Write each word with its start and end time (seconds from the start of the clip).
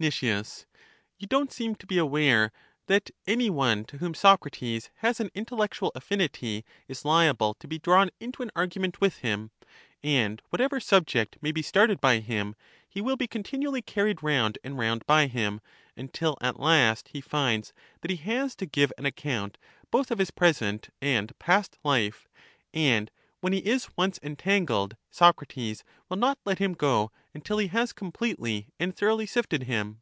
Nic, 0.00 0.22
You 0.22 1.28
don't 1.28 1.52
seem 1.52 1.76
to 1.76 1.86
be 1.86 1.98
aware 1.98 2.50
that 2.88 3.12
any 3.28 3.48
one 3.48 3.84
to 3.84 3.98
whom 3.98 4.12
Socrates 4.12 4.90
has 4.96 5.20
an 5.20 5.30
intellectual 5.36 5.92
affinity 5.94 6.64
is 6.88 7.04
liable 7.04 7.54
to 7.54 7.68
be 7.68 7.78
drawn 7.78 8.10
into 8.18 8.42
an 8.42 8.50
argument 8.56 9.00
with 9.00 9.18
him; 9.18 9.52
and 10.02 10.42
whatever 10.50 10.80
subject 10.80 11.38
may 11.40 11.52
be 11.52 11.62
started 11.62 12.00
by 12.00 12.18
him, 12.18 12.56
he 12.88 13.00
will 13.00 13.16
be 13.16 13.28
continually 13.28 13.82
carried 13.82 14.20
round 14.20 14.58
and 14.64 14.78
round 14.78 15.06
by 15.06 15.28
him, 15.28 15.60
until 15.96 16.36
at 16.40 16.58
last 16.58 17.10
he 17.12 17.20
finds 17.20 17.72
that 18.00 18.10
he 18.10 18.16
has 18.16 18.56
to 18.56 18.66
give 18.66 18.92
an 18.98 19.06
account 19.06 19.58
both 19.92 20.10
of 20.10 20.18
his 20.18 20.32
present 20.32 20.90
and 21.00 21.38
past 21.38 21.78
life; 21.84 22.26
and 22.72 23.12
when 23.40 23.52
he 23.52 23.58
is 23.60 23.94
once 23.94 24.18
entangled, 24.22 24.96
Socrates 25.10 25.84
will 26.08 26.16
not 26.16 26.38
let 26.46 26.58
him 26.58 26.72
go 26.72 27.12
until 27.34 27.58
he 27.58 27.66
has 27.66 27.92
completely 27.92 28.68
and 28.80 28.96
thor 28.96 29.10
oughly 29.10 29.28
sifted 29.28 29.64
him. 29.64 30.00